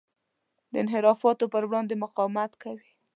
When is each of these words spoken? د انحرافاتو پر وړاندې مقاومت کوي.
د 0.71 0.73
انحرافاتو 0.83 1.45
پر 1.53 1.63
وړاندې 1.69 2.01
مقاومت 2.03 2.51
کوي. 2.63 2.89